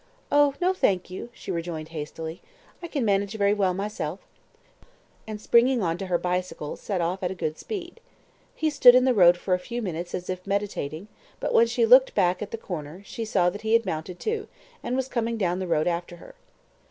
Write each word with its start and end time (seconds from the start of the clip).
"Oh, 0.31 0.55
no, 0.59 0.73
thank 0.73 1.11
you," 1.11 1.29
she 1.31 1.51
rejoined 1.51 1.89
hastily. 1.89 2.41
"I 2.81 2.87
can 2.87 3.05
manage 3.05 3.35
very 3.35 3.53
well 3.53 3.75
myself," 3.75 4.19
and, 5.27 5.39
springing 5.39 5.83
on 5.83 5.99
to 5.99 6.07
her 6.07 6.17
bicycle, 6.17 6.75
set 6.75 7.01
off 7.01 7.21
at 7.21 7.29
a 7.29 7.35
good 7.35 7.59
speed. 7.59 7.99
He 8.55 8.71
stood 8.71 8.95
in 8.95 9.05
the 9.05 9.13
road 9.13 9.37
for 9.37 9.53
a 9.53 9.59
few 9.59 9.79
minutes 9.79 10.15
as 10.15 10.27
if 10.27 10.47
meditating; 10.47 11.07
but, 11.39 11.53
when 11.53 11.67
she 11.67 11.85
looked 11.85 12.15
back 12.15 12.41
at 12.41 12.49
the 12.49 12.57
corner, 12.57 13.03
she 13.05 13.25
saw 13.25 13.51
that 13.51 13.61
he 13.61 13.73
had 13.73 13.85
mounted 13.85 14.19
too, 14.19 14.47
and 14.81 14.95
was 14.95 15.07
coming 15.07 15.37
down 15.37 15.59
the 15.59 15.67
road 15.67 15.85
after 15.85 16.15
her. 16.15 16.33